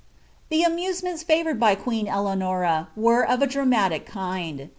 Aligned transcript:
The 0.49 0.63
amusements 0.63 1.21
ni 1.29 1.31
:i« 1.31 1.37
favoured 1.37 1.59
by 1.59 1.75
queen 1.75 2.07
Eleanom 2.07 2.87
were 2.95 3.23
of 3.23 3.43
a 3.43 3.45
dramatic 3.45 4.07
kind. 4.07 4.69